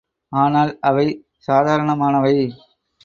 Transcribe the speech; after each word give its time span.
ஆனால், 0.31 0.71
அவை 0.81 1.05
சாதாரணமானவை. 1.47 2.35